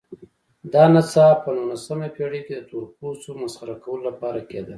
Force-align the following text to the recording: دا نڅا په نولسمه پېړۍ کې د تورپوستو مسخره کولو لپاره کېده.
دا 0.73 0.83
نڅا 0.93 1.27
په 1.41 1.49
نولسمه 1.57 2.07
پېړۍ 2.15 2.41
کې 2.45 2.53
د 2.55 2.61
تورپوستو 2.69 3.31
مسخره 3.43 3.75
کولو 3.83 4.03
لپاره 4.09 4.39
کېده. 4.49 4.69